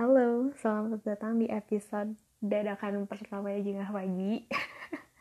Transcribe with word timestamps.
Halo, 0.00 0.48
selamat 0.56 1.04
datang 1.04 1.36
di 1.36 1.44
episode 1.52 2.16
dadakan 2.40 3.04
pertama 3.04 3.52
Jengah 3.52 3.92
Pagi. 3.92 4.48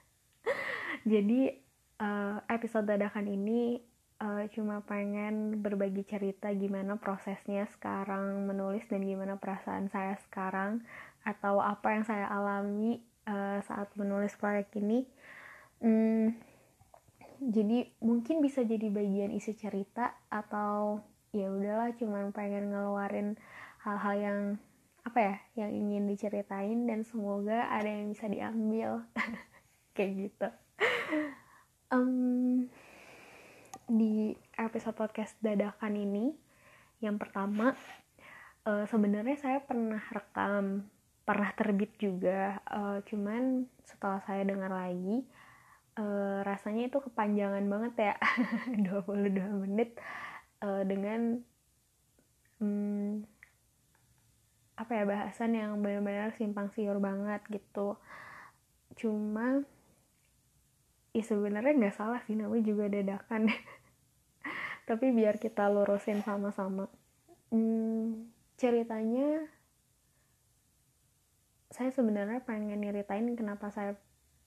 Jadi 1.11 1.51
uh, 1.99 2.39
episode 2.47 2.87
dadakan 2.87 3.27
ini 3.27 3.75
uh, 4.23 4.47
cuma 4.55 4.79
pengen 4.87 5.59
berbagi 5.59 6.07
cerita 6.07 6.47
gimana 6.55 6.95
prosesnya 6.95 7.67
sekarang 7.75 8.47
menulis 8.47 8.87
dan 8.87 9.03
gimana 9.03 9.35
perasaan 9.35 9.91
saya 9.91 10.15
sekarang 10.23 10.79
atau 11.27 11.59
apa 11.59 11.99
yang 11.99 12.07
saya 12.07 12.31
alami 12.31 13.03
uh, 13.27 13.59
saat 13.67 13.91
menulis 13.99 14.31
proyek 14.39 14.71
ini. 14.79 15.03
Hmm, 15.83 16.39
jadi 17.43 17.83
mungkin 17.99 18.39
bisa 18.39 18.63
jadi 18.63 18.87
bagian 18.87 19.35
isi 19.35 19.59
cerita 19.59 20.15
atau 20.31 21.03
ya 21.35 21.51
udahlah 21.51 21.91
cuman 21.99 22.31
pengen 22.31 22.71
ngeluarin 22.71 23.35
hal-hal 23.83 24.15
yang 24.15 24.39
apa 25.09 25.19
ya 25.25 25.35
yang 25.65 25.73
ingin 25.73 26.05
diceritain 26.05 26.85
dan 26.85 27.01
semoga 27.01 27.65
ada 27.73 27.89
yang 27.89 28.13
bisa 28.13 28.29
diambil. 28.29 29.01
Kayak 29.97 30.11
gitu. 30.29 30.49
Um, 31.89 32.69
di 33.89 34.37
episode 34.53 34.93
podcast 34.93 35.33
dadakan 35.41 35.97
ini 35.97 36.37
yang 37.01 37.17
pertama 37.17 37.73
uh, 38.69 38.85
sebenarnya 38.85 39.33
saya 39.41 39.59
pernah 39.65 40.05
rekam 40.13 40.85
pernah 41.25 41.49
terbit 41.57 41.97
juga. 41.97 42.61
Uh, 42.69 43.01
cuman 43.09 43.65
setelah 43.81 44.21
saya 44.29 44.45
dengar 44.45 44.69
lagi 44.69 45.25
uh, 45.97 46.45
rasanya 46.45 46.85
itu 46.85 47.01
kepanjangan 47.01 47.65
banget 47.65 48.13
ya 48.13 48.15
22 49.09 49.65
menit 49.65 49.97
uh, 50.61 50.85
dengan 50.85 51.41
um, 52.61 53.25
apa 54.79 54.95
ya 54.95 55.03
bahasan 55.03 55.59
yang 55.59 55.83
benar-benar 55.83 56.31
simpang 56.39 56.71
siur 56.71 57.03
banget 57.03 57.43
gitu. 57.51 57.99
Cuma 58.95 59.67
ya 61.11 61.23
sebenarnya 61.27 61.75
nggak 61.75 61.97
salah 61.99 62.23
sih 62.23 62.39
namanya 62.39 62.63
juga 62.63 62.87
dadakan. 62.87 63.51
Tapi 64.87 65.05
biar 65.11 65.35
kita 65.35 65.67
lurusin 65.67 66.23
sama-sama. 66.23 66.87
Hmm, 67.51 68.31
ceritanya 68.55 69.51
saya 71.69 71.91
sebenarnya 71.91 72.39
pengen 72.47 72.79
nyeritain 72.79 73.35
kenapa 73.35 73.67
saya 73.75 73.99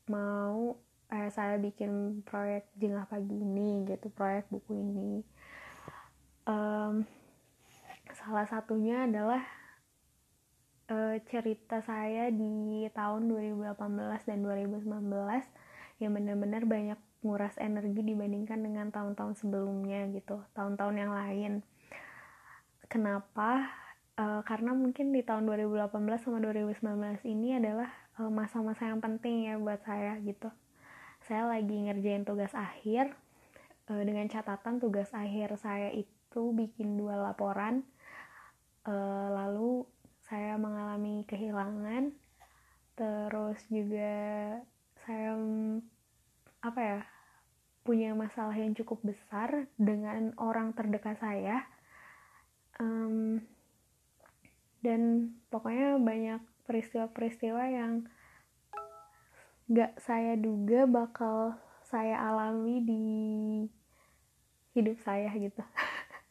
mau 0.09 0.81
eh, 1.13 1.29
saya 1.29 1.61
bikin 1.61 2.25
proyek 2.25 2.73
jengah 2.81 3.05
pagi 3.05 3.37
ini 3.37 3.85
gitu 3.85 4.09
proyek 4.09 4.49
buku 4.49 4.81
ini. 4.81 5.21
Um, 6.49 7.05
salah 8.17 8.49
satunya 8.49 9.07
adalah 9.07 9.62
uh, 10.91 11.17
cerita 11.29 11.85
saya 11.85 12.33
di 12.33 12.89
tahun 12.91 13.31
2018 13.31 13.79
dan 14.27 14.39
2019 14.43 14.89
yang 16.03 16.13
benar-benar 16.17 16.63
banyak 16.67 16.99
nguras 17.23 17.55
energi 17.63 18.03
dibandingkan 18.03 18.59
dengan 18.59 18.91
tahun-tahun 18.91 19.39
sebelumnya 19.39 20.11
gitu, 20.11 20.43
tahun-tahun 20.59 20.97
yang 20.99 21.13
lain. 21.15 21.53
Kenapa? 22.91 23.71
Uh, 24.13 24.45
karena 24.45 24.77
mungkin 24.77 25.15
di 25.15 25.25
tahun 25.25 25.49
2018 25.49 25.89
sama 26.21 26.37
2019 26.45 27.25
ini 27.25 27.57
adalah 27.57 27.89
eh, 28.21 28.29
masa-masa 28.29 28.85
uh, 28.85 28.89
yang 28.93 29.01
penting 29.01 29.49
ya 29.49 29.57
buat 29.57 29.81
saya 29.89 30.21
gitu. 30.21 30.53
Saya 31.25 31.49
lagi 31.49 31.73
ngerjain 31.73 32.29
tugas 32.29 32.53
akhir 32.53 33.17
uh, 33.89 34.03
dengan 34.05 34.29
catatan 34.29 34.83
tugas 34.83 35.09
akhir 35.17 35.57
saya 35.57 35.89
itu 35.97 36.43
bikin 36.53 37.01
dua 37.01 37.17
laporan. 37.17 37.89
Uh, 38.85 39.31
lalu 39.33 39.89
saya 40.33 40.57
mengalami 40.57 41.29
kehilangan. 41.29 42.09
Terus 42.97 43.61
juga 43.69 44.17
saya 45.05 45.37
apa 46.65 46.81
ya 46.81 47.01
punya 47.85 48.17
masalah 48.17 48.57
yang 48.57 48.73
cukup 48.73 49.05
besar 49.05 49.69
dengan 49.77 50.33
orang 50.41 50.73
terdekat 50.73 51.21
saya. 51.21 51.69
Um, 52.81 53.45
dan 54.81 55.37
pokoknya 55.53 56.01
banyak 56.01 56.41
peristiwa-peristiwa 56.65 57.63
yang 57.69 57.93
gak 59.69 60.01
saya 60.01 60.41
duga 60.41 60.89
bakal 60.89 61.61
saya 61.85 62.17
alami 62.17 62.81
di 62.81 63.05
hidup 64.73 64.97
saya 65.05 65.29
gitu. 65.37 65.61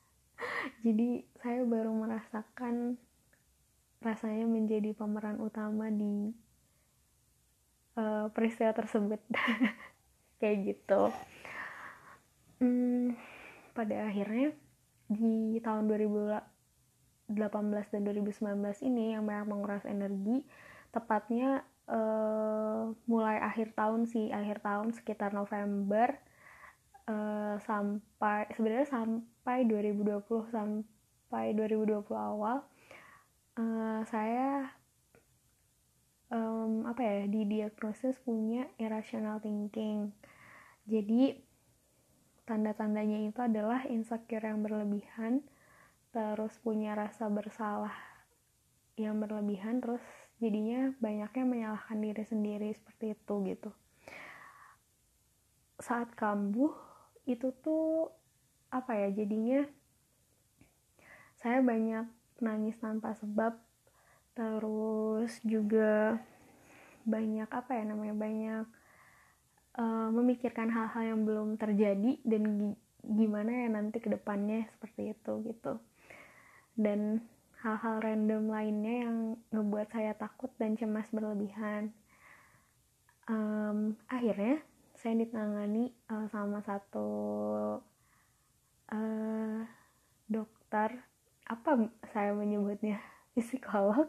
Jadi 0.90 1.22
saya 1.38 1.62
baru 1.70 1.94
merasakan 1.94 2.98
rasanya 4.02 4.50
menjadi 4.50 4.98
pemeran 4.98 5.38
utama 5.38 5.88
di 5.94 6.34
uh, 7.98 8.28
peristiwa 8.34 8.74
tersebut. 8.74 9.22
Kayak 10.42 10.58
gitu. 10.66 11.14
Hmm, 12.62 13.18
pada 13.74 14.10
akhirnya 14.10 14.54
di 15.12 15.60
tahun 15.62 15.90
2018 15.90 17.36
dan 17.92 18.02
2019 18.06 18.88
ini 18.88 19.14
yang 19.18 19.26
banyak 19.26 19.48
menguras 19.50 19.84
energi 19.86 20.46
tepatnya 20.92 21.64
uh, 21.92 22.92
mulai 23.08 23.40
akhir 23.44 23.76
tahun 23.76 24.08
sih 24.08 24.32
akhir 24.32 24.64
tahun 24.64 24.96
sekitar 24.96 25.36
November 25.36 26.16
uh, 27.12 27.60
sampai 27.64 28.48
sebenarnya 28.56 28.88
sampai 28.88 29.68
2020 29.68 30.52
sampai 30.52 31.56
2020 31.56 32.08
awal 32.16 32.64
uh, 33.60 34.02
saya 34.08 34.72
um, 36.32 36.88
apa 36.88 37.02
ya 37.04 37.16
di 37.28 37.44
diagnosis 37.48 38.18
punya 38.24 38.68
irrational 38.80 39.44
thinking. 39.44 40.16
Jadi 40.88 41.36
tanda-tandanya 42.48 43.30
itu 43.30 43.40
adalah 43.40 43.86
insecure 43.88 44.44
yang 44.44 44.64
berlebihan 44.66 45.46
terus 46.12 46.60
punya 46.60 46.92
rasa 46.92 47.32
bersalah 47.32 47.96
yang 49.00 49.24
berlebihan 49.24 49.80
terus 49.80 50.04
jadinya 50.44 50.92
banyaknya 51.00 51.44
menyalahkan 51.48 51.96
diri 52.04 52.24
sendiri 52.28 52.70
seperti 52.76 53.16
itu 53.16 53.34
gitu. 53.48 53.72
Saat 55.80 56.12
kambuh 56.20 56.76
itu 57.24 57.56
tuh 57.64 58.12
apa 58.68 59.00
ya 59.00 59.10
jadinya 59.16 59.64
saya 61.40 61.64
banyak 61.64 62.06
nangis 62.42 62.76
tanpa 62.82 63.14
sebab. 63.16 63.56
Terus 64.36 65.38
juga 65.46 66.18
banyak 67.06 67.50
apa 67.50 67.72
ya 67.78 67.84
namanya 67.86 68.16
banyak 68.18 68.66
uh, 69.78 70.10
memikirkan 70.14 70.70
hal-hal 70.70 71.16
yang 71.16 71.22
belum 71.26 71.58
terjadi 71.58 72.22
dan 72.22 72.76
gimana 73.02 73.66
ya 73.66 73.68
nanti 73.74 73.98
ke 73.98 74.10
depannya 74.10 74.70
seperti 74.78 75.14
itu 75.14 75.32
gitu. 75.46 75.82
Dan 76.78 77.22
hal-hal 77.62 78.02
random 78.02 78.50
lainnya 78.50 78.96
yang 79.06 79.18
ngebuat 79.54 79.94
saya 79.94 80.18
takut 80.18 80.50
dan 80.58 80.74
cemas 80.78 81.10
berlebihan. 81.14 81.94
Um, 83.30 83.96
akhirnya 84.10 84.66
saya 84.98 85.18
ditangani 85.18 85.94
uh, 86.10 86.26
sama 86.30 86.62
satu 86.66 87.10
uh, 88.90 89.60
dokter 90.30 91.11
apa 91.52 91.92
saya 92.16 92.32
menyebutnya? 92.32 93.04
Psikolog? 93.36 94.08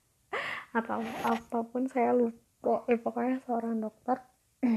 Atau 0.78 0.98
apa 1.22 1.58
pun 1.70 1.86
saya 1.86 2.10
lupa. 2.10 2.82
Eh, 2.90 2.98
pokoknya 2.98 3.38
seorang 3.46 3.78
dokter. 3.78 4.18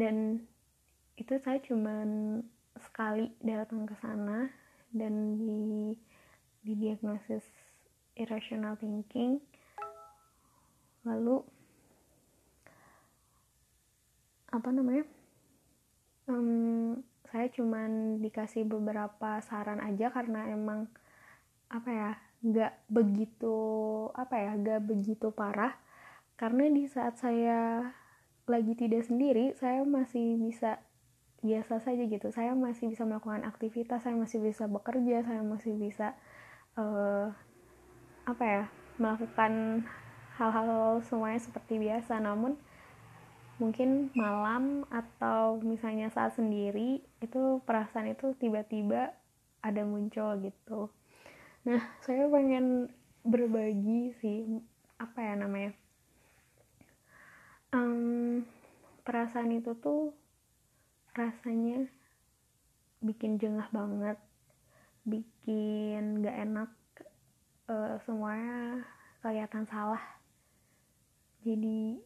Dan 0.00 0.40
itu 1.20 1.34
saya 1.40 1.60
cuman 1.60 2.40
sekali 2.76 3.32
datang 3.40 3.88
ke 3.88 3.96
sana 3.96 4.52
dan 4.92 5.40
di 5.40 5.96
di 6.60 6.72
diagnosis 6.76 7.40
irrational 8.12 8.76
thinking. 8.76 9.40
Lalu 11.08 11.40
apa 14.52 14.68
namanya? 14.68 15.08
Um, 16.28 17.00
saya 17.36 17.52
cuman 17.52 18.16
dikasih 18.24 18.64
beberapa 18.64 19.36
saran 19.44 19.84
aja 19.84 20.08
karena 20.08 20.48
emang 20.48 20.88
apa 21.68 21.90
ya 21.92 22.10
nggak 22.40 22.88
begitu 22.88 23.58
apa 24.16 24.40
ya 24.40 24.56
nggak 24.56 24.80
begitu 24.88 25.28
parah. 25.36 25.76
Karena 26.40 26.64
di 26.72 26.88
saat 26.88 27.20
saya 27.20 27.92
lagi 28.48 28.72
tidak 28.72 29.04
sendiri 29.04 29.52
saya 29.52 29.84
masih 29.84 30.40
bisa 30.40 30.80
biasa 31.44 31.84
saja 31.84 32.08
gitu. 32.08 32.32
Saya 32.32 32.56
masih 32.56 32.88
bisa 32.88 33.04
melakukan 33.04 33.44
aktivitas 33.44 34.00
saya 34.00 34.16
masih 34.16 34.40
bisa 34.40 34.64
bekerja 34.64 35.20
saya 35.20 35.44
masih 35.44 35.76
bisa 35.76 36.16
uh, 36.80 37.36
apa 38.24 38.44
ya 38.48 38.64
melakukan 38.96 39.84
hal-hal 40.40 41.04
semuanya 41.04 41.44
seperti 41.44 41.84
biasa. 41.84 42.16
Namun 42.16 42.56
mungkin 43.56 44.12
malam 44.12 44.84
atau 44.92 45.56
misalnya 45.64 46.12
saat 46.12 46.36
sendiri 46.36 47.00
itu 47.24 47.42
perasaan 47.64 48.12
itu 48.12 48.36
tiba-tiba 48.36 49.16
ada 49.64 49.82
muncul 49.82 50.36
gitu. 50.44 50.92
Nah 51.64 51.80
saya 52.04 52.28
pengen 52.28 52.92
berbagi 53.26 54.14
sih 54.22 54.46
apa 54.96 55.18
ya 55.18 55.34
namanya 55.36 55.72
um, 57.76 58.42
perasaan 59.02 59.52
itu 59.56 59.74
tuh 59.78 60.14
rasanya 61.16 61.88
bikin 63.04 63.40
jengah 63.40 63.68
banget 63.72 64.18
bikin 65.06 66.24
gak 66.26 66.36
enak 66.42 66.70
uh, 67.70 67.94
semuanya 68.02 68.82
kelihatan 69.22 69.64
salah. 69.70 70.02
Jadi 71.46 72.02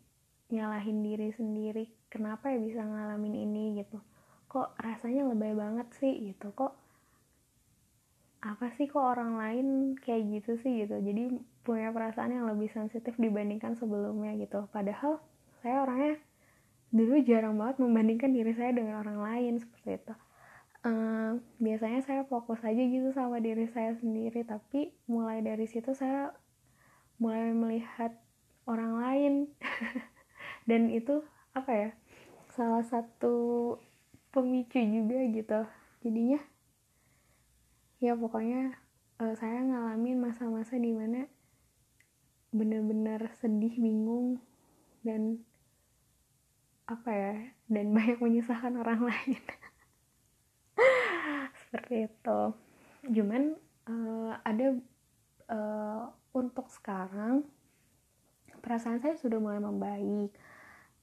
nyalahin 0.50 1.02
diri 1.02 1.31
sendiri 1.35 1.87
kenapa 2.11 2.50
ya 2.50 2.58
bisa 2.58 2.82
ngalamin 2.82 3.35
ini 3.47 3.82
gitu. 3.82 4.02
Kok 4.50 4.76
rasanya 4.82 5.31
lebay 5.31 5.55
banget 5.55 5.88
sih 5.97 6.35
gitu. 6.35 6.50
Kok 6.52 6.75
apa 8.41 8.73
sih 8.75 8.88
kok 8.88 9.05
orang 9.05 9.37
lain 9.37 9.67
kayak 10.00 10.26
gitu 10.41 10.58
sih 10.61 10.85
gitu. 10.85 10.99
Jadi 10.99 11.38
punya 11.62 11.94
perasaan 11.94 12.35
yang 12.35 12.47
lebih 12.50 12.69
sensitif 12.75 13.14
dibandingkan 13.17 13.79
sebelumnya 13.79 14.35
gitu. 14.37 14.67
Padahal 14.75 15.23
saya 15.62 15.87
orangnya 15.87 16.19
dulu 16.91 17.23
jarang 17.23 17.55
banget 17.55 17.79
membandingkan 17.79 18.35
diri 18.35 18.52
saya 18.58 18.75
dengan 18.75 18.99
orang 19.06 19.23
lain 19.23 19.55
seperti 19.62 20.02
itu. 20.02 20.14
Uh, 20.81 21.37
biasanya 21.61 22.00
saya 22.00 22.23
fokus 22.25 22.56
aja 22.64 22.81
gitu 22.81 23.12
sama 23.12 23.37
diri 23.37 23.69
saya 23.69 23.93
sendiri 24.00 24.49
tapi 24.49 24.97
mulai 25.12 25.44
dari 25.44 25.69
situ 25.69 25.93
saya 25.93 26.32
mulai 27.20 27.52
melihat 27.52 28.17
orang 28.64 28.97
lain 28.97 29.32
dan 30.70 30.87
itu 30.87 31.26
apa 31.50 31.70
ya 31.75 31.90
salah 32.55 32.87
satu 32.87 33.75
pemicu 34.31 34.78
juga 34.78 35.19
gitu. 35.34 35.61
Jadinya 36.06 36.38
ya 37.99 38.14
pokoknya 38.14 38.78
uh, 39.19 39.34
saya 39.34 39.67
ngalamin 39.67 40.22
masa-masa 40.22 40.78
di 40.78 40.94
mana 40.94 41.26
bener-bener 42.55 43.34
sedih 43.43 43.75
bingung 43.75 44.38
dan 45.02 45.43
apa 46.87 47.11
ya 47.11 47.34
dan 47.66 47.90
banyak 47.96 48.23
menyusahkan 48.23 48.78
orang 48.78 49.11
lain. 49.11 49.43
Seperti 51.66 52.06
itu. 52.06 52.40
Cuman 53.11 53.58
uh, 53.90 54.38
ada 54.46 54.78
uh, 55.50 56.02
untuk 56.31 56.70
sekarang 56.70 57.43
perasaan 58.62 59.00
saya 59.00 59.16
sudah 59.16 59.40
mulai 59.40 59.58
membaik 59.58 60.31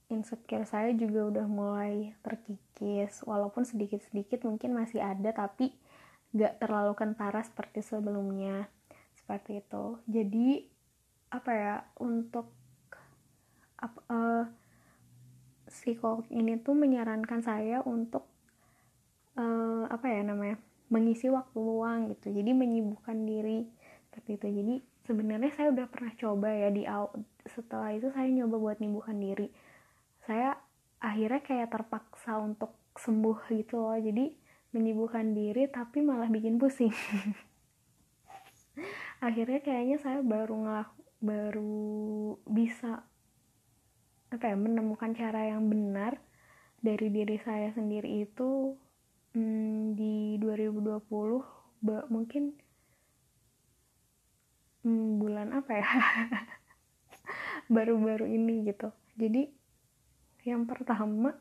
insecure 0.07 0.63
saya 0.63 0.95
juga 0.95 1.27
udah 1.27 1.47
mulai 1.47 2.15
terkikis 2.23 3.27
walaupun 3.27 3.67
sedikit-sedikit 3.67 4.47
mungkin 4.47 4.71
masih 4.71 5.03
ada 5.03 5.35
tapi 5.35 5.75
gak 6.31 6.63
terlalu 6.63 6.95
kentara 6.95 7.43
seperti 7.43 7.83
sebelumnya. 7.83 8.71
Seperti 9.15 9.59
itu. 9.59 9.99
Jadi 10.07 10.63
apa 11.27 11.51
ya 11.51 11.75
untuk 11.99 12.47
apa, 13.77 13.99
uh, 14.07 14.45
psikolog 15.67 16.23
ini 16.31 16.55
tuh 16.63 16.73
menyarankan 16.73 17.43
saya 17.43 17.83
untuk 17.83 18.23
uh, 19.35 19.83
apa 19.91 20.07
ya 20.07 20.23
namanya 20.23 20.57
mengisi 20.87 21.27
waktu 21.27 21.59
luang 21.59 22.15
gitu. 22.15 22.31
Jadi 22.31 22.55
menyibukkan 22.55 23.27
diri 23.27 23.67
seperti 24.07 24.39
itu. 24.39 24.47
Jadi 24.63 24.75
sebenarnya 25.03 25.51
saya 25.51 25.67
udah 25.75 25.87
pernah 25.91 26.13
coba 26.15 26.49
ya 26.51 26.69
di 26.71 26.83
setelah 27.47 27.91
itu 27.91 28.07
saya 28.15 28.27
nyoba 28.31 28.55
buat 28.55 28.77
menyibukkan 28.79 29.17
diri 29.19 29.47
saya 30.27 30.59
akhirnya 30.99 31.39
kayak 31.39 31.71
terpaksa 31.71 32.35
untuk 32.35 32.75
sembuh 32.99 33.47
gitu 33.55 33.79
loh. 33.79 33.95
Jadi 33.95 34.35
menyibukkan 34.75 35.31
diri 35.31 35.71
tapi 35.71 36.03
malah 36.03 36.27
bikin 36.27 36.59
pusing. 36.59 36.91
Akhirnya 39.27 39.63
kayaknya 39.63 39.97
saya 39.97 40.19
baru 40.21 40.53
ngelak 40.53 40.91
baru 41.17 42.37
bisa 42.45 43.01
apa 44.29 44.43
ya 44.53 44.59
menemukan 44.59 45.17
cara 45.17 45.49
yang 45.49 45.65
benar 45.65 46.21
dari 46.77 47.09
diri 47.09 47.41
saya 47.41 47.73
sendiri 47.73 48.21
itu 48.21 48.77
hmm, 49.33 49.97
di 49.97 50.37
2020 50.37 51.01
mungkin 52.13 52.53
hmm, 54.85 55.09
bulan 55.17 55.57
apa 55.57 55.71
ya? 55.73 55.87
Baru-baru 57.73 58.29
ini 58.29 58.69
gitu. 58.69 58.93
Jadi 59.17 59.56
yang 60.47 60.63
pertama 60.63 61.35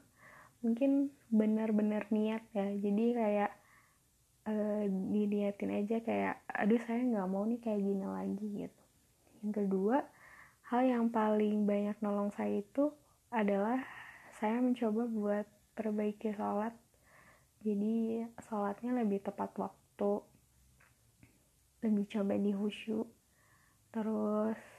mungkin 0.67 1.15
benar-benar 1.31 2.11
niat 2.11 2.43
ya. 2.51 2.67
Jadi 2.75 3.05
kayak 3.15 3.53
uh, 4.51 4.85
diniatin 4.91 5.71
aja 5.71 5.97
kayak 6.03 6.43
aduh 6.51 6.81
saya 6.87 7.07
nggak 7.07 7.29
mau 7.31 7.47
nih 7.47 7.63
kayak 7.63 7.83
gini 7.83 8.07
lagi 8.07 8.47
gitu. 8.67 8.83
Yang 9.47 9.53
kedua 9.63 9.97
hal 10.67 10.83
yang 10.83 11.07
paling 11.15 11.63
banyak 11.63 11.95
nolong 12.03 12.35
saya 12.35 12.59
itu 12.59 12.91
adalah 13.31 13.79
saya 14.43 14.59
mencoba 14.59 15.07
buat 15.07 15.47
perbaiki 15.79 16.35
sholat. 16.35 16.75
Jadi 17.63 18.27
sholatnya 18.47 19.03
lebih 19.03 19.23
tepat 19.23 19.55
waktu 19.55 20.13
lebih 21.87 22.05
coba 22.11 22.35
di 22.35 22.51
khusyuk. 22.51 23.07
Terus 23.95 24.76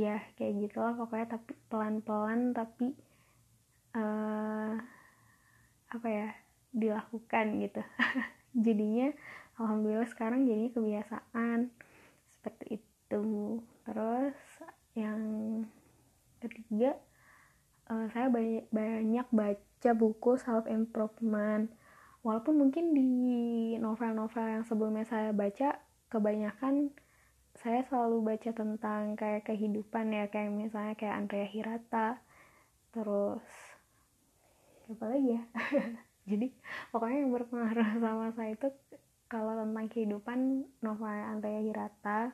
ya 0.00 0.16
kayak 0.40 0.56
gitulah 0.64 0.96
pokoknya 0.96 1.36
tapi 1.36 1.52
pelan-pelan 1.68 2.56
tapi 2.56 2.96
uh, 3.92 4.80
apa 5.90 6.08
ya 6.08 6.28
dilakukan 6.72 7.60
gitu. 7.60 7.82
Jadinya 8.64 9.12
alhamdulillah 9.60 10.08
sekarang 10.08 10.48
jadinya 10.48 10.72
kebiasaan 10.72 11.70
seperti 12.32 12.80
itu. 12.80 13.22
Terus 13.84 14.38
yang 14.96 15.22
ketiga 16.40 16.96
uh, 17.92 18.08
saya 18.10 18.32
banyak 18.32 18.66
banyak 18.72 19.26
baca 19.30 19.90
buku 19.94 20.40
self 20.40 20.64
improvement 20.66 21.68
walaupun 22.24 22.56
mungkin 22.56 22.92
di 22.96 23.76
novel-novel 23.76 24.60
yang 24.60 24.64
sebelumnya 24.64 25.04
saya 25.04 25.30
baca 25.36 25.78
kebanyakan 26.10 26.90
saya 27.60 27.84
selalu 27.92 28.24
baca 28.24 28.50
tentang 28.56 29.20
kayak 29.20 29.44
kehidupan 29.44 30.16
ya 30.16 30.24
kayak 30.32 30.48
misalnya 30.48 30.96
kayak 30.96 31.16
Andrea 31.20 31.44
Hirata 31.44 32.16
terus 32.90 33.44
apa 34.90 35.04
lagi 35.06 35.38
ya? 35.38 35.42
Jadi 36.30 36.48
pokoknya 36.90 37.18
yang 37.20 37.32
berpengaruh 37.36 37.88
sama 38.02 38.32
saya 38.32 38.56
itu 38.56 38.68
kalau 39.30 39.54
tentang 39.54 39.86
kehidupan 39.92 40.66
novel 40.82 41.06
Andrea 41.06 41.62
Hirata. 41.62 42.32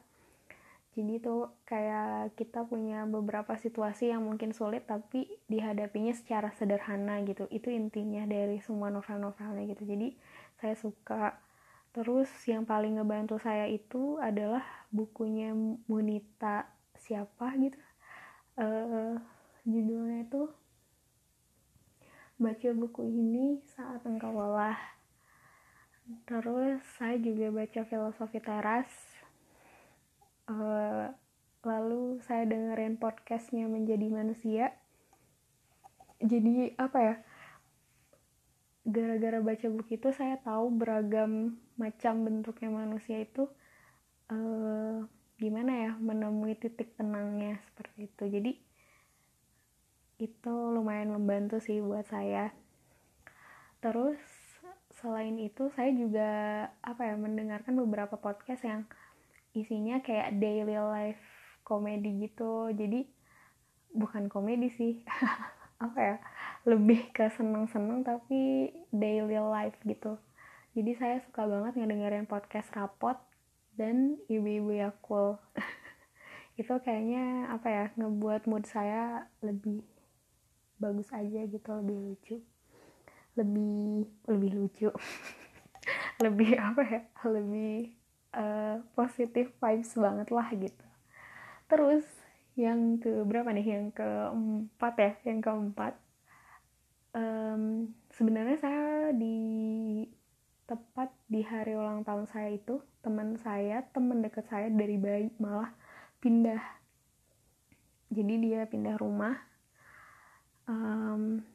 Jadi 0.97 1.21
itu 1.21 1.45
kayak 1.69 2.33
kita 2.41 2.65
punya 2.65 3.05
beberapa 3.05 3.53
situasi 3.61 4.09
yang 4.17 4.25
mungkin 4.25 4.57
sulit 4.57 4.89
tapi 4.89 5.29
dihadapinya 5.45 6.17
secara 6.17 6.57
sederhana 6.57 7.21
gitu. 7.29 7.45
Itu 7.53 7.69
intinya 7.69 8.25
dari 8.25 8.57
semua 8.65 8.89
novel-novelnya 8.89 9.77
gitu. 9.77 9.85
Jadi 9.85 10.17
saya 10.57 10.73
suka 10.73 11.37
Terus 11.97 12.29
yang 12.45 12.69
paling 12.69 13.01
ngebantu 13.01 13.41
saya 13.41 13.65
itu 13.73 14.21
adalah 14.21 14.61
bukunya 14.93 15.57
Munita 15.89 16.69
siapa 17.01 17.57
gitu. 17.57 17.81
Uh, 18.61 19.17
judulnya 19.65 20.29
itu 20.29 20.45
baca 22.37 22.69
buku 22.77 23.01
ini 23.09 23.65
saat 23.73 24.05
engkau 24.05 24.29
lelah. 24.29 24.77
Terus 26.29 26.85
saya 27.01 27.17
juga 27.17 27.49
baca 27.49 27.81
filosofi 27.89 28.45
teras. 28.45 28.93
Uh, 30.45 31.09
lalu 31.65 32.21
saya 32.29 32.45
dengerin 32.45 33.01
podcastnya 33.01 33.65
menjadi 33.73 34.13
manusia. 34.13 34.77
Jadi 36.21 36.77
apa 36.77 36.99
ya? 37.01 37.17
Gara-gara 38.87 39.43
baca 39.43 39.67
buku 39.67 39.99
itu 39.99 40.15
saya 40.15 40.39
tahu 40.39 40.71
beragam 40.71 41.59
macam 41.75 42.23
bentuknya 42.23 42.71
manusia 42.71 43.19
itu 43.19 43.51
uh, 44.31 45.03
gimana 45.43 45.73
ya 45.75 45.91
menemui 45.99 46.55
titik 46.55 46.95
tenangnya 46.95 47.59
seperti 47.67 48.07
itu. 48.07 48.25
Jadi 48.31 48.53
itu 50.17 50.55
lumayan 50.71 51.13
membantu 51.13 51.59
sih 51.59 51.83
buat 51.83 52.07
saya. 52.07 52.55
Terus 53.83 54.23
selain 55.03 55.37
itu 55.43 55.69
saya 55.75 55.91
juga 55.93 56.31
apa 56.81 57.11
ya 57.11 57.19
mendengarkan 57.19 57.75
beberapa 57.77 58.17
podcast 58.17 58.65
yang 58.65 58.83
isinya 59.53 59.99
kayak 60.01 60.39
daily 60.39 60.79
life 60.79 61.21
komedi 61.67 62.23
gitu. 62.23 62.71
Jadi 62.71 63.03
bukan 63.93 64.31
komedi 64.31 64.71
sih 64.71 65.03
apa 65.85 65.99
ya 65.99 66.17
lebih 66.67 67.15
ke 67.15 67.31
seneng-seneng 67.31 68.03
tapi 68.03 68.75
daily 68.91 69.39
life 69.39 69.79
gitu. 69.87 70.19
Jadi 70.75 70.93
saya 70.99 71.17
suka 71.23 71.47
banget 71.47 71.79
ngedengerin 71.79 72.27
podcast 72.27 72.69
rapot 72.75 73.15
dan 73.79 74.19
ibu-ibu 74.27 74.75
ya 74.75 74.91
cool 75.05 75.39
itu 76.61 76.73
kayaknya 76.83 77.53
apa 77.53 77.69
ya 77.69 77.85
ngebuat 77.95 78.49
mood 78.51 78.67
saya 78.67 79.31
lebih 79.45 79.87
bagus 80.83 81.09
aja 81.15 81.47
gitu 81.47 81.71
lebih 81.71 81.97
lucu. 82.03 82.37
Lebih 83.39 84.05
lebih 84.27 84.51
lucu. 84.59 84.91
Lebih 86.25 86.57
apa 86.59 86.83
ya 86.83 87.01
lebih 87.29 87.95
uh, 88.35 88.81
positif 88.97 89.53
vibes 89.61 89.93
banget 89.95 90.33
lah 90.35 90.49
gitu. 90.51 90.87
Terus 91.71 92.03
yang 92.59 92.97
ke 92.99 93.23
berapa 93.23 93.53
nih? 93.53 93.67
Yang 93.77 93.87
keempat 94.01 94.95
ya 94.97 95.13
yang 95.29 95.39
keempat 95.45 95.95
um, 97.17 97.89
sebenarnya 98.13 98.57
saya 98.61 99.11
di 99.17 99.39
tepat 100.67 101.15
di 101.31 101.41
hari 101.47 101.79
ulang 101.79 102.03
tahun 102.03 102.27
saya 102.27 102.51
itu 102.59 102.83
teman 103.01 103.39
saya 103.39 103.87
teman 103.95 104.21
dekat 104.21 104.45
saya 104.51 104.69
dari 104.69 105.01
bayi 105.01 105.33
malah 105.41 105.73
pindah. 106.21 106.61
Jadi 108.13 108.35
dia 108.43 108.69
pindah 108.69 109.01
rumah. 109.01 109.35
Um, 110.67 111.47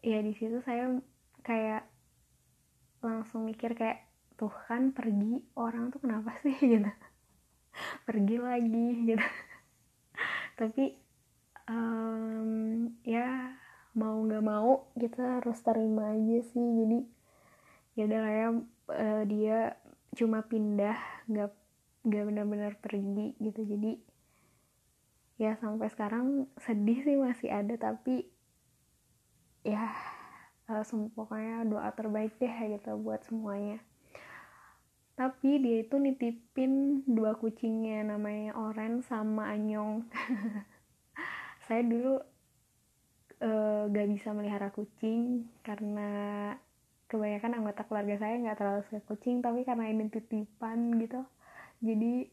ya 0.00 0.24
di 0.24 0.32
situ 0.32 0.64
saya 0.64 0.96
kayak 1.44 1.84
langsung 3.04 3.44
mikir 3.44 3.76
kayak 3.76 4.08
tuh 4.40 4.52
kan 4.66 4.96
pergi 4.96 5.44
orang 5.54 5.92
tuh 5.92 6.00
kenapa 6.02 6.34
sih? 6.42 6.56
Gitu. 6.72 6.90
Pergi 8.08 8.36
lagi 8.42 8.88
gitu. 9.06 9.22
Tapi 10.58 10.98
um, 11.70 12.90
ya 13.06 13.54
mau 13.94 14.20
nggak 14.24 14.44
mau 14.44 14.90
kita 14.98 15.40
harus 15.40 15.58
terima 15.64 16.12
aja 16.12 16.38
sih. 16.52 16.66
Jadi 16.82 16.98
ya 17.96 18.02
udah 18.06 18.20
lah 18.20 18.34
ya 18.34 18.48
uh, 18.92 19.22
dia 19.24 19.58
cuma 20.16 20.44
pindah 20.44 20.96
nggak 21.28 21.50
nggak 22.04 22.24
benar-benar 22.28 22.72
pergi 22.80 23.36
gitu. 23.40 23.64
Jadi 23.64 23.92
ya 25.38 25.54
sampai 25.62 25.86
sekarang 25.88 26.50
sedih 26.58 26.98
sih 27.06 27.16
masih 27.16 27.48
ada 27.54 27.78
tapi 27.78 28.26
ya 29.62 29.94
uh, 30.68 30.84
pokoknya 31.14 31.64
doa 31.66 31.90
terbaik 31.94 32.36
deh 32.36 32.54
gitu 32.76 32.98
buat 33.00 33.24
semuanya. 33.24 33.80
Tapi 35.18 35.58
dia 35.58 35.82
itu 35.82 35.98
nitipin 35.98 37.02
dua 37.02 37.34
kucingnya 37.34 38.06
namanya 38.06 38.54
Oren 38.54 39.02
sama 39.02 39.50
Anyong. 39.50 40.06
Saya 41.66 41.82
dulu 41.82 42.22
gak 43.88 44.08
bisa 44.08 44.30
melihara 44.36 44.68
kucing 44.70 45.48
karena 45.64 46.10
kebanyakan 47.08 47.64
anggota 47.64 47.88
keluarga 47.88 48.20
saya 48.20 48.36
nggak 48.36 48.58
terlalu 48.60 48.80
suka 48.84 49.00
kucing 49.08 49.40
tapi 49.40 49.64
karena 49.64 49.88
ini 49.88 50.12
titipan 50.12 51.00
gitu. 51.00 51.24
Jadi 51.80 52.28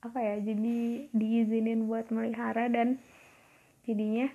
apa 0.00 0.18
ya 0.22 0.40
jadi 0.40 1.10
diizinin 1.12 1.84
buat 1.84 2.08
melihara 2.08 2.70
dan 2.72 3.02
jadinya 3.84 4.30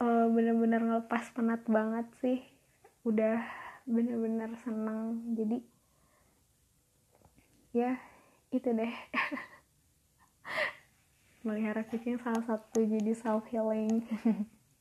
uh, 0.00 0.26
bener-bener 0.32 0.80
ngelepas 0.80 1.28
penat 1.36 1.60
banget 1.68 2.08
sih. 2.24 2.40
Udah 3.04 3.44
bener-bener 3.84 4.54
senang 4.64 5.34
jadi 5.36 5.60
ya 7.70 7.98
itu 8.50 8.66
deh 8.66 8.94
melihara 11.40 11.86
kucing 11.88 12.20
salah 12.20 12.44
satu 12.44 12.84
jadi 12.84 13.16
self 13.16 13.48
healing 13.48 14.04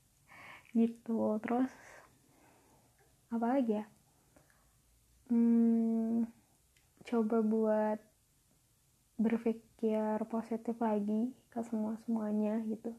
gitu. 0.80 1.40
Terus 1.40 1.72
apa 3.32 3.46
lagi 3.58 3.80
ya? 3.80 3.86
Hmm, 5.30 6.26
coba 7.06 7.38
buat 7.46 8.00
berpikir 9.20 10.20
positif 10.32 10.76
lagi 10.82 11.32
ke 11.54 11.60
semua 11.64 11.96
semuanya 12.04 12.60
gitu. 12.66 12.92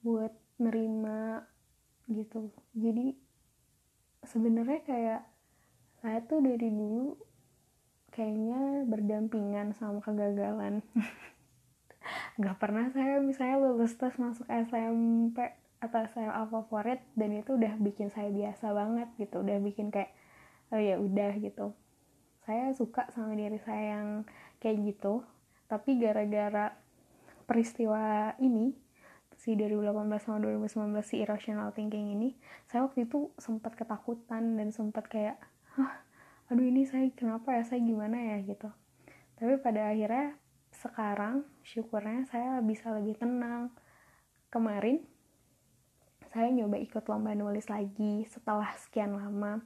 Buat 0.00 0.32
nerima 0.56 1.44
gitu. 2.06 2.54
Jadi 2.72 3.18
sebenarnya 4.24 4.80
kayak 4.86 5.22
saya 6.00 6.22
tuh 6.22 6.38
dari 6.38 6.70
dulu 6.70 7.18
kayaknya 8.14 8.86
berdampingan 8.88 9.74
sama 9.76 10.00
kegagalan 10.00 10.80
nggak 12.36 12.56
pernah 12.60 12.92
saya 12.92 13.16
misalnya 13.24 13.56
lulus 13.64 13.96
tes 13.96 14.12
masuk 14.20 14.44
SMP 14.48 15.40
atau 15.80 16.00
SMA 16.08 16.42
favorit 16.52 17.00
dan 17.16 17.30
itu 17.32 17.56
udah 17.56 17.76
bikin 17.80 18.12
saya 18.12 18.28
biasa 18.32 18.72
banget 18.72 19.08
gitu. 19.20 19.40
Udah 19.40 19.56
bikin 19.60 19.88
kayak 19.92 20.12
oh 20.72 20.80
ya 20.80 21.00
udah 21.00 21.32
gitu. 21.40 21.72
Saya 22.44 22.72
suka 22.76 23.08
sama 23.12 23.32
diri 23.34 23.56
saya 23.60 24.00
yang 24.00 24.08
kayak 24.60 24.84
gitu. 24.84 25.24
Tapi 25.66 25.98
gara-gara 25.98 26.76
peristiwa 27.48 28.34
ini 28.38 28.76
si 29.36 29.52
2018 29.52 29.92
sama 30.20 30.38
2019 30.40 30.96
si 31.04 31.20
irrational 31.20 31.68
thinking 31.76 32.08
ini 32.16 32.32
saya 32.72 32.88
waktu 32.88 33.04
itu 33.04 33.28
sempat 33.36 33.76
ketakutan 33.76 34.56
dan 34.56 34.72
sempat 34.72 35.04
kayak 35.12 35.36
Hah, 35.76 36.00
aduh 36.48 36.64
ini 36.64 36.88
saya 36.88 37.12
kenapa 37.12 37.52
ya? 37.52 37.62
Saya 37.68 37.84
gimana 37.84 38.16
ya? 38.16 38.40
gitu. 38.40 38.72
Tapi 39.36 39.60
pada 39.60 39.92
akhirnya 39.92 40.40
sekarang 40.82 41.46
syukurnya 41.64 42.28
saya 42.28 42.60
bisa 42.60 42.92
lebih 42.92 43.16
tenang. 43.16 43.72
Kemarin 44.52 45.02
saya 46.32 46.52
nyoba 46.52 46.76
ikut 46.76 47.04
lomba 47.08 47.32
nulis 47.32 47.66
lagi 47.72 48.28
setelah 48.28 48.68
sekian 48.76 49.16
lama. 49.16 49.64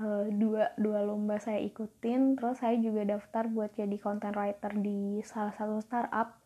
Uh, 0.00 0.32
dua 0.32 0.72
dua 0.80 1.04
lomba 1.04 1.36
saya 1.36 1.60
ikutin 1.60 2.32
terus 2.32 2.64
saya 2.64 2.72
juga 2.80 3.04
daftar 3.04 3.44
buat 3.52 3.76
jadi 3.76 4.00
content 4.00 4.32
writer 4.32 4.72
di 4.80 5.20
salah 5.20 5.52
satu 5.52 5.76
startup 5.84 6.40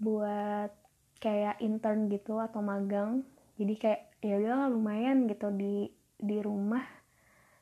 buat 0.00 0.72
kayak 1.20 1.60
intern 1.60 2.08
gitu 2.08 2.40
atau 2.40 2.64
magang. 2.64 3.26
Jadi 3.60 3.74
kayak 3.76 4.02
ya 4.24 4.40
udah 4.40 4.72
lumayan 4.72 5.28
gitu 5.28 5.52
di 5.52 5.92
di 6.16 6.40
rumah. 6.40 6.84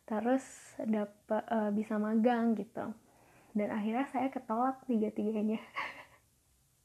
Terus 0.05 0.45
dapat 0.79 1.43
uh, 1.51 1.73
bisa 1.73 1.99
magang 1.99 2.55
gitu 2.55 3.04
dan 3.55 3.71
akhirnya 3.71 4.07
saya 4.11 4.29
ketolak 4.29 4.83
tiga 4.85 5.09
tiganya 5.15 5.63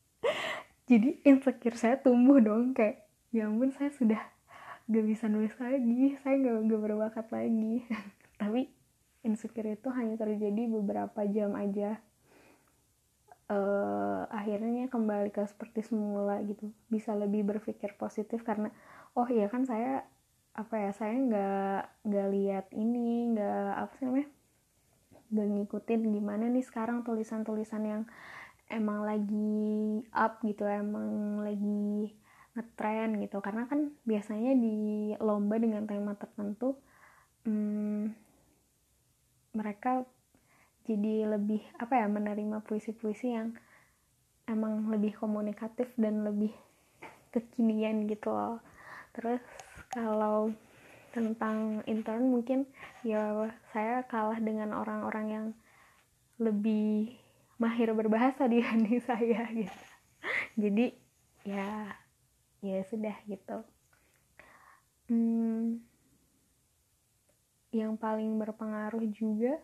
jadi 0.90 1.18
insecure 1.26 1.78
saya 1.78 1.98
tumbuh 1.98 2.38
dong 2.40 2.78
kayak 2.78 3.10
ya 3.30 3.46
ampun 3.46 3.70
saya 3.74 3.94
sudah 3.94 4.22
gak 4.90 5.06
bisa 5.06 5.30
nulis 5.30 5.54
lagi 5.62 6.18
saya 6.26 6.36
gak, 6.42 6.66
gak 6.66 6.82
berbakat 6.82 7.28
lagi. 7.30 7.86
Tapi 8.42 8.66
insecure 9.22 9.78
itu 9.78 9.90
hanya 9.94 10.18
terjadi 10.18 10.66
beberapa 10.66 11.22
jam 11.30 11.54
aja. 11.54 12.02
Uh, 13.50 14.30
akhirnya 14.30 14.90
kembali 14.90 15.30
ke 15.34 15.46
seperti 15.46 15.86
semula 15.86 16.42
gitu. 16.42 16.74
Bisa 16.90 17.14
lebih 17.14 17.46
berpikir 17.46 17.94
positif 18.02 18.42
karena 18.42 18.74
oh 19.14 19.30
iya 19.30 19.46
kan 19.46 19.66
saya 19.66 20.06
apa 20.58 20.76
ya 20.76 20.92
saya 20.92 21.14
nggak 21.18 21.82
nggak 22.10 22.28
lihat 22.36 22.66
ini 22.76 23.32
nggak 23.32 23.70
apa 23.80 23.94
sih 23.96 24.06
namanya 24.10 24.30
nggak 25.30 25.48
ngikutin 25.48 26.02
gimana 26.10 26.50
nih 26.50 26.66
sekarang 26.66 27.06
tulisan-tulisan 27.06 27.84
yang 27.86 28.04
emang 28.70 29.06
lagi 29.06 30.02
up 30.14 30.42
gitu 30.46 30.66
emang 30.66 31.42
lagi 31.42 32.14
ngetren 32.58 33.22
gitu. 33.22 33.38
Karena 33.42 33.66
kan 33.66 33.94
biasanya 34.06 34.54
di 34.58 35.14
lomba 35.22 35.58
dengan 35.58 35.86
tema 35.86 36.14
tertentu 36.18 36.78
hmm, 37.46 38.14
mereka 39.58 40.06
jadi 40.86 41.30
lebih 41.30 41.62
apa 41.78 42.02
ya 42.02 42.08
menerima 42.10 42.66
puisi-puisi 42.66 43.34
yang 43.34 43.54
emang 44.50 44.90
lebih 44.90 45.14
komunikatif 45.22 45.94
dan 45.94 46.26
lebih 46.26 46.54
kekinian 47.30 48.10
gitu 48.10 48.34
loh. 48.34 48.58
Terus 49.14 49.42
kalau 49.94 50.50
tentang 51.10 51.82
intern 51.90 52.30
mungkin 52.30 52.70
ya 53.02 53.50
saya 53.74 54.06
kalah 54.06 54.38
dengan 54.38 54.74
orang-orang 54.74 55.26
yang 55.30 55.48
lebih 56.40 57.20
mahir 57.60 57.92
berbahasa 57.92 58.48
dibanding 58.48 59.04
saya 59.10 59.44
gitu. 59.52 59.84
Jadi 60.56 60.96
ya 61.44 61.94
ya 62.64 62.80
sudah 62.88 63.16
gitu. 63.28 63.60
Hmm, 65.10 65.82
yang 67.74 67.98
paling 67.98 68.38
berpengaruh 68.38 69.04
juga 69.10 69.58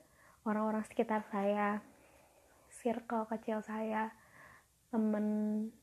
orang-orang 0.46 0.86
sekitar 0.86 1.25
saya 1.30 1.82
circle 2.70 3.30
kecil 3.30 3.62
saya 3.66 4.14
temen 4.94 5.28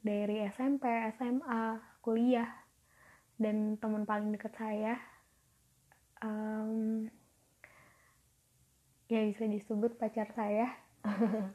dari 0.01 0.43
SMP, 0.51 0.87
SMA, 1.19 1.79
kuliah 2.03 2.49
dan 3.39 3.75
teman 3.77 4.07
paling 4.07 4.31
dekat 4.31 4.55
saya 4.55 5.12
um, 6.23 7.11
ya 9.11 9.21
bisa 9.29 9.45
disebut 9.45 9.99
pacar 9.99 10.31
saya. 10.33 10.71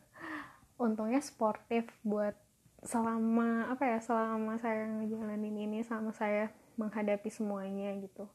Untungnya 0.84 1.24
sportif 1.24 1.90
buat 2.06 2.38
selama 2.86 3.74
apa 3.74 3.84
ya 3.90 3.98
selama 3.98 4.62
saya 4.62 4.86
ngejalanin 4.86 5.58
ini 5.66 5.80
sama 5.82 6.14
saya 6.14 6.54
menghadapi 6.78 7.28
semuanya 7.34 7.90
gitu. 7.98 8.30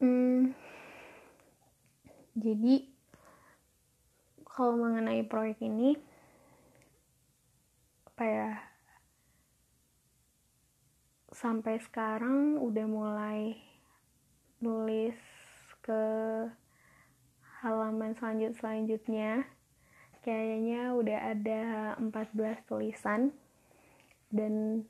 Hmm, 0.00 0.56
jadi 2.32 2.88
kalau 4.48 4.80
mengenai 4.80 5.22
proyek 5.28 5.60
ini 5.62 5.94
apa 8.08 8.24
ya 8.24 8.50
sampai 11.32 11.80
sekarang 11.80 12.60
udah 12.60 12.86
mulai 12.88 13.56
nulis 14.62 15.18
ke 15.82 16.02
halaman 17.60 18.14
selanjut 18.14 18.54
selanjutnya. 18.54 19.44
Kayaknya 20.22 20.94
udah 20.94 21.18
ada 21.34 21.62
14 21.98 22.70
tulisan. 22.70 23.34
Dan 24.30 24.86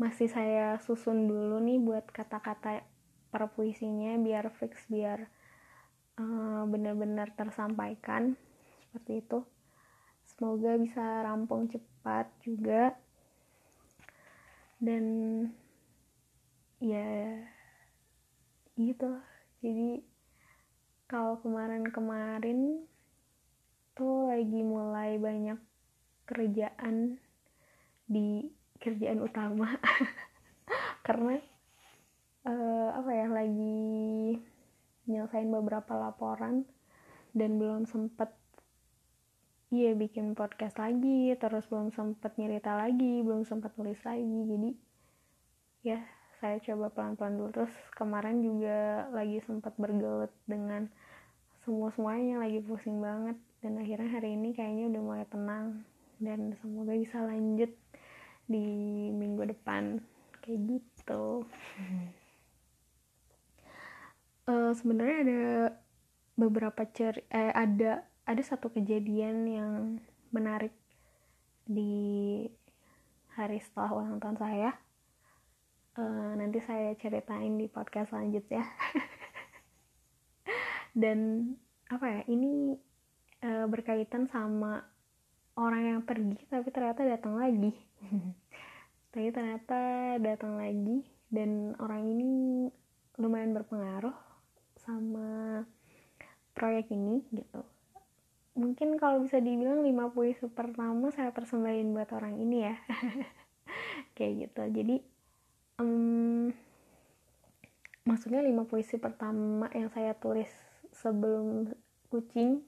masih 0.00 0.26
saya 0.32 0.80
susun 0.80 1.28
dulu 1.28 1.60
nih 1.60 1.78
buat 1.78 2.08
kata-kata 2.08 2.82
per 3.28 3.44
puisinya 3.52 4.16
biar 4.16 4.48
fix 4.56 4.88
biar 4.88 5.28
uh, 6.16 6.64
benar-benar 6.64 7.36
tersampaikan. 7.36 8.40
Seperti 8.88 9.20
itu. 9.20 9.44
Semoga 10.24 10.80
bisa 10.80 11.04
rampung 11.28 11.68
cepat 11.68 12.32
juga. 12.40 12.96
Dan 14.80 15.04
ya 16.80 17.42
gitu 18.78 19.18
jadi 19.58 20.00
kalau 21.08 21.40
kemarin-kemarin 21.42 22.84
tuh 23.98 24.30
lagi 24.30 24.60
mulai 24.62 25.18
banyak 25.18 25.58
kerjaan 26.28 27.16
di 28.04 28.44
kerjaan 28.78 29.24
utama. 29.24 29.74
Karena 31.06 31.40
uh, 32.46 32.88
apa 32.92 33.10
ya 33.10 33.26
lagi 33.26 34.36
nyelesain 35.08 35.48
beberapa 35.48 35.96
laporan 35.96 36.68
dan 37.32 37.56
belum 37.56 37.88
sempet 37.88 38.30
iya 39.72 39.96
bikin 39.96 40.32
podcast 40.36 40.80
lagi 40.80 41.32
terus 41.36 41.64
belum 41.68 41.92
sempet 41.92 42.36
nyerita 42.36 42.76
lagi 42.76 43.24
belum 43.24 43.42
sempet 43.48 43.72
nulis 43.74 43.98
lagi. 44.04 44.38
Jadi 44.44 44.70
ya 45.82 46.17
saya 46.38 46.62
coba 46.62 46.90
pelan-pelan 46.94 47.34
dulu. 47.38 47.50
Terus 47.54 47.74
kemarin 47.94 48.42
juga 48.42 49.06
lagi 49.10 49.42
sempat 49.42 49.74
bergelut 49.74 50.30
dengan 50.46 50.86
semua 51.66 51.90
semuanya 51.92 52.42
lagi 52.42 52.62
pusing 52.62 53.02
banget. 53.02 53.36
Dan 53.58 53.78
akhirnya 53.82 54.10
hari 54.14 54.38
ini 54.38 54.54
kayaknya 54.54 54.90
udah 54.94 55.02
mulai 55.02 55.26
tenang. 55.26 55.66
Dan 56.18 56.54
semoga 56.62 56.94
bisa 56.94 57.18
lanjut 57.22 57.70
di 58.46 58.66
minggu 59.12 59.50
depan. 59.50 59.98
Kayak 60.42 60.78
gitu. 60.78 61.44
Uh, 64.48 64.72
sebenarnya 64.72 65.18
ada 65.26 65.44
beberapa 66.38 66.86
cer 66.88 67.26
eh, 67.28 67.52
ada 67.52 68.06
ada 68.24 68.42
satu 68.46 68.72
kejadian 68.72 69.44
yang 69.44 69.72
menarik 70.32 70.72
di 71.68 72.46
hari 73.36 73.60
setelah 73.60 73.92
ulang 74.00 74.16
tahun 74.22 74.38
saya 74.40 74.70
uh, 75.98 76.32
nanti 76.38 76.62
saya 76.62 76.94
ceritain 76.96 77.58
di 77.58 77.66
podcast 77.66 78.14
selanjutnya. 78.14 78.62
Dan 81.02 81.52
apa 81.90 82.06
ya 82.06 82.22
ini 82.30 82.78
uh, 83.42 83.66
berkaitan 83.66 84.30
sama 84.30 84.86
orang 85.58 85.98
yang 85.98 86.00
pergi 86.06 86.38
tapi 86.46 86.70
ternyata 86.70 87.02
datang 87.02 87.34
lagi. 87.36 87.74
Tapi 89.08 89.32
ternyata 89.32 89.80
datang 90.20 90.60
lagi 90.60 91.00
dan 91.32 91.72
orang 91.80 92.12
ini 92.12 92.30
lumayan 93.16 93.56
berpengaruh 93.56 94.12
sama 94.76 95.64
proyek 96.52 96.92
ini 96.92 97.24
gitu. 97.32 97.64
Mungkin 98.52 99.00
kalau 99.00 99.24
bisa 99.24 99.40
dibilang 99.40 99.80
lima 99.80 100.12
puisi 100.12 100.44
pertama 100.52 101.08
saya 101.08 101.32
persembahin 101.32 101.96
buat 101.96 102.12
orang 102.12 102.36
ini 102.36 102.68
ya. 102.68 102.76
Kayak 104.16 104.32
gitu. 104.44 104.62
Jadi 104.76 104.96
um, 105.78 106.50
maksudnya 108.02 108.42
lima 108.42 108.66
puisi 108.66 108.98
pertama 108.98 109.70
yang 109.72 109.88
saya 109.94 110.12
tulis 110.18 110.50
sebelum 110.90 111.70
kucing 112.10 112.66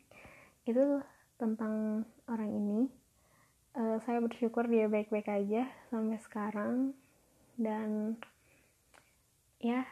itu 0.65 1.03
tentang 1.37 2.07
orang 2.31 2.51
ini. 2.51 2.81
Uh, 3.71 4.03
saya 4.03 4.19
bersyukur 4.19 4.67
dia 4.67 4.91
baik-baik 4.91 5.31
aja 5.31 5.71
sampai 5.91 6.19
sekarang. 6.23 6.95
Dan 7.61 8.17
ya 9.61 9.85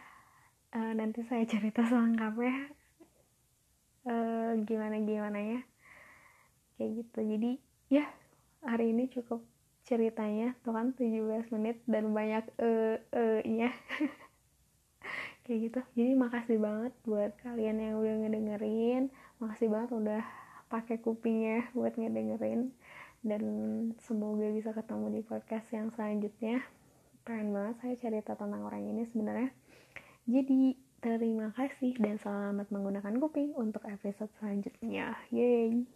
uh, 0.73 0.93
nanti 0.97 1.21
saya 1.27 1.45
cerita 1.45 1.85
selengkapnya 1.85 2.73
uh, 4.07 4.53
gimana 4.63 4.97
gimana 5.03 5.39
ya. 5.39 5.61
Kayak 6.79 6.91
gitu. 7.03 7.19
Jadi 7.23 7.51
ya 7.91 8.07
hari 8.63 8.95
ini 8.95 9.11
cukup 9.11 9.43
ceritanya 9.89 10.53
tuh 10.61 10.77
kan 10.77 10.93
17 10.93 11.49
menit 11.57 11.81
dan 11.89 12.13
banyak 12.13 12.45
eh 12.61 13.01
uh, 13.01 13.41
nya 13.49 13.73
kayak 15.49 15.59
gitu. 15.65 15.81
Jadi 15.97 16.13
makasih 16.13 16.61
banget 16.61 16.93
buat 17.09 17.33
kalian 17.41 17.81
yang 17.81 17.95
udah 17.97 18.15
ngedengerin. 18.21 19.09
Makasih 19.41 19.73
banget 19.73 19.91
udah 19.97 20.23
pakai 20.69 21.01
kupingnya 21.01 21.73
buat 21.73 21.97
ngedengerin. 21.97 22.77
Dan 23.25 23.43
semoga 24.05 24.53
bisa 24.53 24.77
ketemu 24.77 25.19
di 25.19 25.21
podcast 25.25 25.73
yang 25.73 25.89
selanjutnya. 25.97 26.61
Keren 27.25 27.57
banget 27.57 27.81
saya 27.81 27.97
cerita 27.97 28.37
tentang 28.37 28.69
orang 28.69 28.85
ini 28.85 29.09
sebenarnya. 29.09 29.49
Jadi 30.29 30.77
terima 31.01 31.49
kasih 31.57 31.97
dan 31.97 32.21
selamat 32.21 32.69
menggunakan 32.69 33.17
kuping 33.17 33.57
untuk 33.57 33.89
episode 33.89 34.29
selanjutnya. 34.37 35.17
Yeay 35.33 35.89